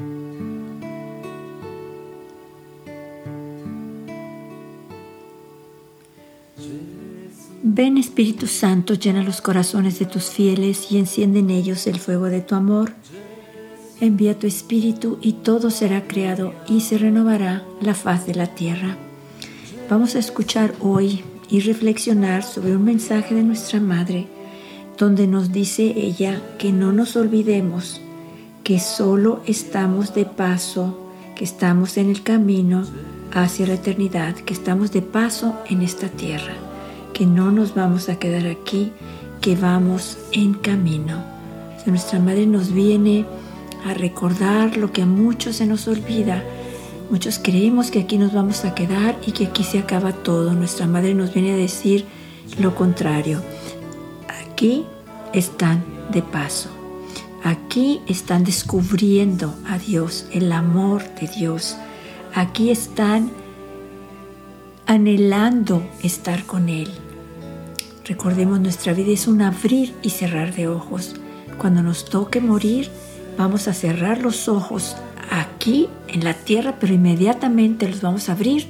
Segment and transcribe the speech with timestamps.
[0.00, 0.78] Ven
[7.98, 12.40] Espíritu Santo, llena los corazones de tus fieles y enciende en ellos el fuego de
[12.40, 12.92] tu amor.
[14.00, 18.96] Envía tu Espíritu y todo será creado y se renovará la faz de la tierra.
[19.90, 24.28] Vamos a escuchar hoy y reflexionar sobre un mensaje de nuestra Madre,
[24.96, 28.00] donde nos dice ella que no nos olvidemos
[28.68, 30.94] que solo estamos de paso,
[31.34, 32.84] que estamos en el camino
[33.32, 36.52] hacia la eternidad, que estamos de paso en esta tierra,
[37.14, 38.92] que no nos vamos a quedar aquí,
[39.40, 41.24] que vamos en camino.
[41.86, 43.24] nuestra Madre nos viene
[43.86, 46.44] a recordar lo que a muchos se nos olvida,
[47.08, 50.52] Muchos creemos que aquí nos vamos a quedar y que aquí se acaba todo.
[50.52, 52.04] Nuestra madre nos viene a decir
[52.60, 53.40] lo contrario.
[54.52, 54.84] Aquí
[55.32, 56.77] están de paso.
[57.44, 61.76] Aquí están descubriendo a Dios, el amor de Dios.
[62.34, 63.30] Aquí están
[64.86, 66.90] anhelando estar con Él.
[68.04, 71.14] Recordemos, nuestra vida es un abrir y cerrar de ojos.
[71.58, 72.90] Cuando nos toque morir,
[73.36, 74.96] vamos a cerrar los ojos
[75.30, 78.66] aquí en la tierra, pero inmediatamente los vamos a abrir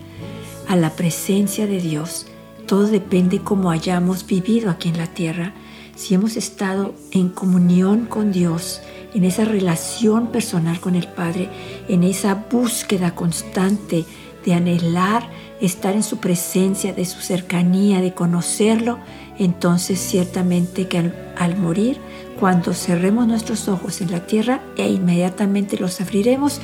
[0.69, 2.27] a la presencia de Dios.
[2.66, 5.55] Todo depende cómo hayamos vivido aquí en la tierra.
[5.98, 8.80] Si hemos estado en comunión con Dios,
[9.14, 11.50] en esa relación personal con el Padre,
[11.88, 14.04] en esa búsqueda constante
[14.44, 15.28] de anhelar
[15.60, 19.00] estar en su presencia, de su cercanía, de conocerlo,
[19.41, 21.98] entonces ciertamente que al, morir
[22.38, 26.60] cuando cerremos nuestros ojos en la tierra e inmediatamente los abriremos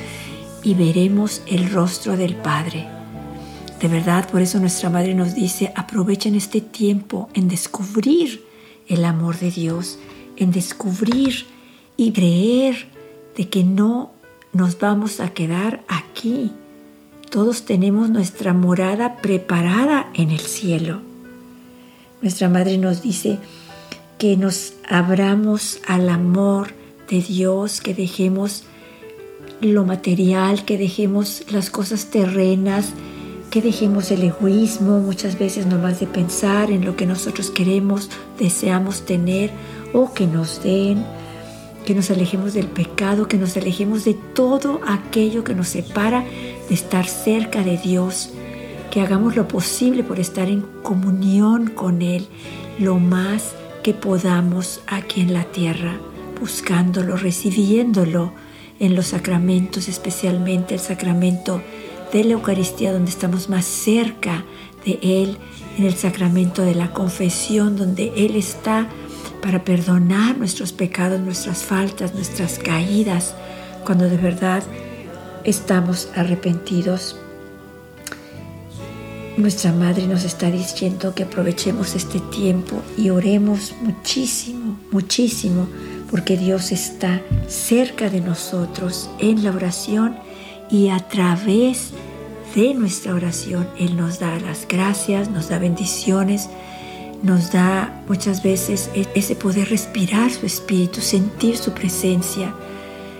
[0.63, 2.87] y veremos el rostro del Padre.
[3.81, 8.54] De verdad, por eso nuestra Madre nos dice, aprovechen este tiempo en descubrir
[8.87, 9.99] el amor de Dios,
[10.37, 11.45] en descubrir
[11.97, 12.87] y creer
[13.37, 14.11] de que no
[14.53, 16.51] nos vamos a quedar aquí.
[17.29, 21.01] Todos tenemos nuestra morada preparada en el cielo.
[22.21, 23.39] Nuestra Madre nos dice,
[24.17, 26.73] que nos abramos al amor
[27.09, 28.63] de Dios, que dejemos
[29.61, 32.93] lo material, que dejemos las cosas terrenas,
[33.55, 39.05] que dejemos el egoísmo muchas veces nomás de pensar en lo que nosotros queremos, deseamos
[39.05, 39.49] tener
[39.93, 41.05] o que nos den,
[41.85, 46.25] que nos alejemos del pecado, que nos alejemos de todo aquello que nos separa
[46.67, 48.31] de estar cerca de Dios,
[48.91, 52.27] que hagamos lo posible por estar en comunión con Él
[52.77, 55.97] lo más que podamos aquí en la tierra,
[56.41, 58.33] buscándolo, recibiéndolo
[58.81, 61.61] en los sacramentos, especialmente el sacramento
[62.15, 64.45] de la Eucaristía, donde estamos más cerca
[64.85, 65.37] de Él,
[65.77, 68.87] en el sacramento de la confesión, donde Él está
[69.41, 73.35] para perdonar nuestros pecados, nuestras faltas, nuestras caídas,
[73.83, 74.63] cuando de verdad
[75.43, 77.19] estamos arrepentidos.
[79.35, 85.67] Nuestra Madre nos está diciendo que aprovechemos este tiempo y oremos muchísimo, muchísimo,
[86.09, 90.15] porque Dios está cerca de nosotros en la oración
[90.69, 91.91] y a través
[92.55, 96.49] de nuestra oración Él nos da las gracias, nos da bendiciones,
[97.21, 102.53] nos da muchas veces e-, ese poder respirar su espíritu, sentir su presencia,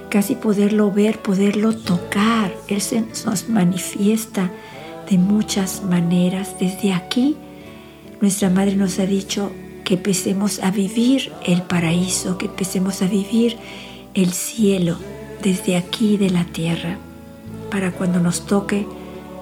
[0.09, 2.53] casi poderlo ver, poderlo tocar.
[2.67, 2.81] Él
[3.25, 4.51] nos manifiesta
[5.09, 6.55] de muchas maneras.
[6.59, 7.35] Desde aquí,
[8.21, 9.51] nuestra Madre nos ha dicho
[9.83, 13.57] que empecemos a vivir el paraíso, que empecemos a vivir
[14.13, 14.97] el cielo
[15.43, 16.97] desde aquí de la tierra,
[17.75, 18.87] para cuando nos toque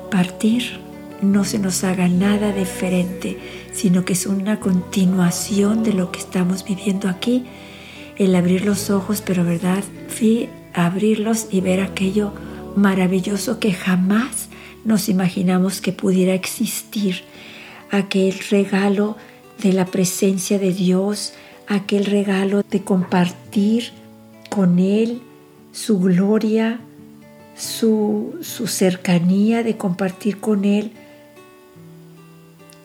[0.10, 0.80] partir
[1.22, 3.38] no se nos haga nada diferente,
[3.72, 7.46] sino que es una continuación de lo que estamos viviendo aquí,
[8.18, 9.84] el abrir los ojos, pero verdad,
[10.74, 12.34] abrirlos y ver aquello
[12.76, 14.50] maravilloso que jamás
[14.84, 17.22] nos imaginamos que pudiera existir.
[17.92, 19.16] Aquel regalo
[19.62, 21.36] de la presencia de Dios,
[21.68, 23.92] aquel regalo de compartir
[24.50, 25.22] con Él
[25.72, 26.80] su gloria,
[27.56, 30.92] su, su cercanía, de compartir con Él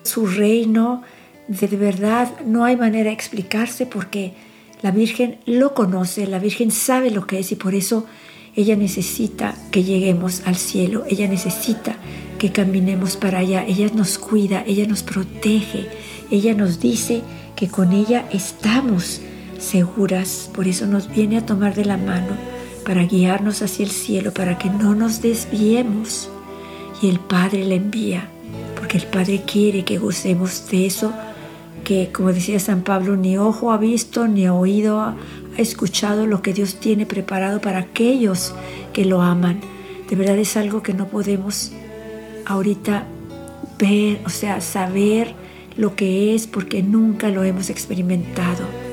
[0.03, 1.03] su reino.
[1.49, 4.35] De verdad no hay manera de explicarse porque
[4.83, 8.07] la Virgen lo conoce, la Virgen sabe lo que es y por eso
[8.55, 11.97] ella necesita que lleguemos al cielo, ella necesita
[12.39, 15.87] que caminemos para allá, ella nos cuida, ella nos protege,
[16.31, 17.23] ella nos dice
[17.57, 19.21] que con ella estamos
[19.59, 22.58] seguras, por eso nos viene a tomar de la mano
[22.89, 26.31] para guiarnos hacia el cielo, para que no nos desviemos.
[27.03, 28.31] Y el Padre la envía,
[28.75, 31.13] porque el Padre quiere que gocemos de eso
[31.85, 35.17] que, como decía San Pablo, ni ojo ha visto, ni oído ha
[35.59, 38.55] escuchado lo que Dios tiene preparado para aquellos
[38.95, 39.61] que lo aman.
[40.09, 41.73] De verdad es algo que no podemos
[42.47, 43.07] ahorita
[43.79, 45.35] ver, o sea, saber
[45.77, 48.88] lo que es porque nunca lo hemos experimentado.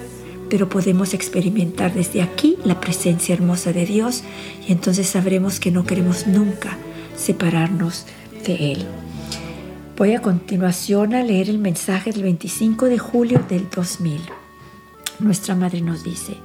[0.49, 4.23] Pero podemos experimentar desde aquí la presencia hermosa de Dios
[4.67, 6.77] y entonces sabremos que no queremos nunca
[7.15, 8.05] separarnos
[8.45, 8.85] de Él.
[9.97, 14.19] Voy a continuación a leer el mensaje del 25 de julio del 2000.
[15.19, 16.35] Nuestra madre nos dice,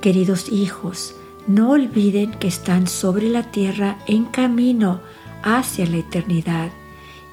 [0.00, 1.16] queridos hijos,
[1.48, 5.00] no olviden que están sobre la tierra en camino
[5.42, 6.70] hacia la eternidad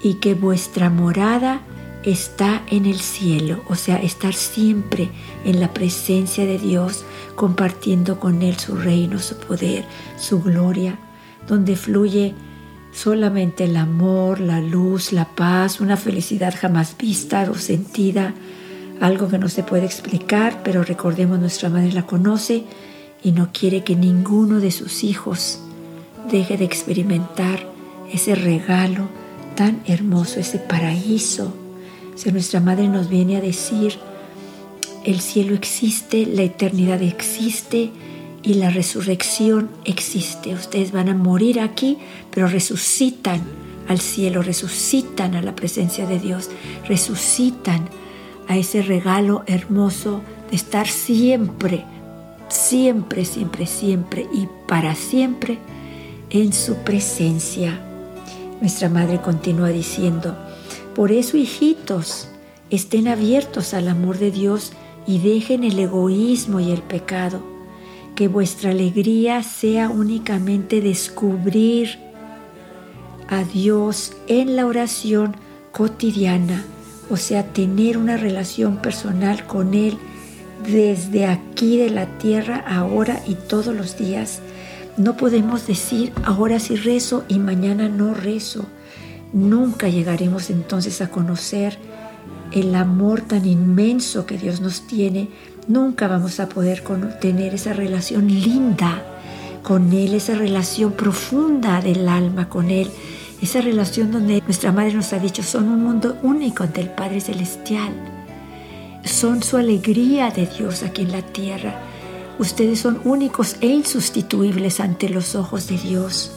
[0.01, 1.61] y que vuestra morada
[2.03, 5.09] está en el cielo, o sea, estar siempre
[5.45, 7.03] en la presencia de Dios,
[7.35, 9.85] compartiendo con Él su reino, su poder,
[10.17, 10.97] su gloria,
[11.47, 12.35] donde fluye
[12.91, 18.33] solamente el amor, la luz, la paz, una felicidad jamás vista o sentida,
[18.99, 22.65] algo que no se puede explicar, pero recordemos nuestra madre la conoce
[23.23, 25.59] y no quiere que ninguno de sus hijos
[26.31, 27.67] deje de experimentar
[28.11, 29.07] ese regalo
[29.55, 31.53] tan hermoso, ese paraíso.
[32.25, 33.93] Nuestra madre nos viene a decir,
[35.03, 37.91] el cielo existe, la eternidad existe
[38.43, 40.53] y la resurrección existe.
[40.53, 41.97] Ustedes van a morir aquí,
[42.29, 43.41] pero resucitan
[43.87, 46.49] al cielo, resucitan a la presencia de Dios,
[46.87, 47.89] resucitan
[48.47, 50.21] a ese regalo hermoso
[50.51, 51.85] de estar siempre,
[52.49, 55.57] siempre, siempre, siempre y para siempre
[56.29, 57.79] en su presencia.
[58.61, 60.37] Nuestra madre continúa diciendo,
[60.95, 62.27] por eso hijitos,
[62.69, 64.73] estén abiertos al amor de Dios
[65.07, 67.41] y dejen el egoísmo y el pecado.
[68.15, 71.99] Que vuestra alegría sea únicamente descubrir
[73.27, 75.35] a Dios en la oración
[75.71, 76.65] cotidiana,
[77.09, 79.97] o sea, tener una relación personal con Él
[80.67, 84.41] desde aquí de la tierra, ahora y todos los días
[84.99, 88.65] no podemos decir ahora sí rezo y mañana no rezo.
[89.33, 91.77] Nunca llegaremos entonces a conocer
[92.51, 95.29] el amor tan inmenso que Dios nos tiene.
[95.67, 96.83] Nunca vamos a poder
[97.19, 99.03] tener esa relación linda
[99.63, 102.89] con Él, esa relación profunda del alma con Él,
[103.41, 107.93] esa relación donde nuestra Madre nos ha dicho son un mundo único del Padre Celestial.
[109.03, 111.79] Son su alegría de Dios aquí en la tierra
[112.39, 116.31] Ustedes son únicos e insustituibles ante los ojos de Dios.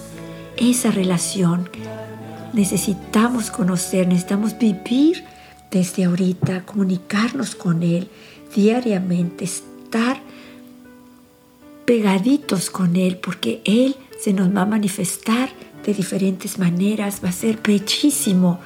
[0.57, 1.71] Esa relación
[2.53, 5.25] necesitamos conocer, necesitamos vivir
[5.71, 8.09] desde ahorita, comunicarnos con Él
[8.55, 10.21] diariamente, estar
[11.85, 15.51] pegaditos con Él, porque Él se nos va a manifestar
[15.85, 17.21] de diferentes maneras.
[17.25, 18.61] Va a ser bellísimo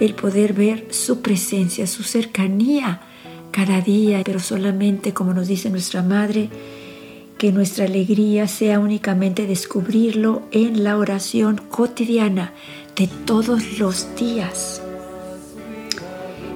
[0.00, 3.00] el poder ver su presencia, su cercanía
[3.50, 6.48] cada día, pero solamente, como nos dice nuestra Madre,
[7.38, 12.52] que nuestra alegría sea únicamente descubrirlo en la oración cotidiana
[12.96, 14.82] de todos los días.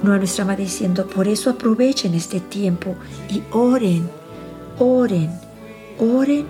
[0.03, 2.95] Nuestra madre diciendo, por eso aprovechen este tiempo
[3.29, 4.09] y oren,
[4.79, 5.31] oren,
[5.99, 6.47] oren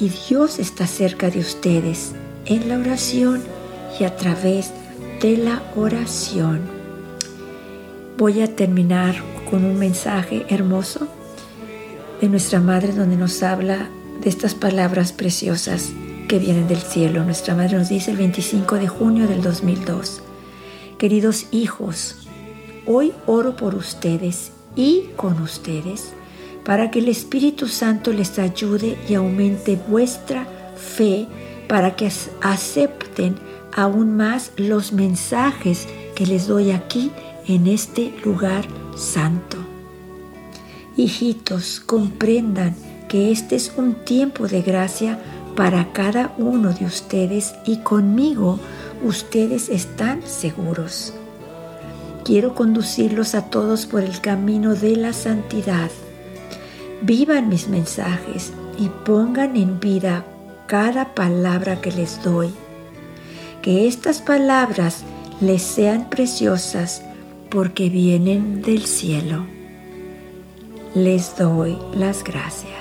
[0.00, 2.12] y Dios está cerca de ustedes
[2.46, 3.42] en la oración
[3.98, 4.72] y a través
[5.20, 6.60] de la oración.
[8.16, 9.16] Voy a terminar
[9.50, 11.06] con un mensaje hermoso
[12.20, 13.88] de nuestra Madre donde nos habla
[14.20, 15.92] de estas palabras preciosas
[16.30, 17.24] que vienen del cielo.
[17.24, 20.22] Nuestra Madre nos dice el 25 de junio del 2002,
[20.96, 22.28] queridos hijos,
[22.86, 26.12] hoy oro por ustedes y con ustedes
[26.64, 30.46] para que el Espíritu Santo les ayude y aumente vuestra
[30.76, 31.26] fe
[31.66, 32.08] para que
[32.42, 33.34] acepten
[33.74, 37.10] aún más los mensajes que les doy aquí
[37.48, 39.56] en este lugar santo.
[40.96, 42.76] Hijitos, comprendan
[43.08, 45.18] que este es un tiempo de gracia
[45.56, 48.58] para cada uno de ustedes y conmigo
[49.02, 51.12] ustedes están seguros.
[52.24, 55.90] Quiero conducirlos a todos por el camino de la santidad.
[57.02, 60.24] Vivan mis mensajes y pongan en vida
[60.66, 62.52] cada palabra que les doy.
[63.62, 65.02] Que estas palabras
[65.40, 67.02] les sean preciosas
[67.50, 69.44] porque vienen del cielo
[70.94, 72.79] les doy las gracias.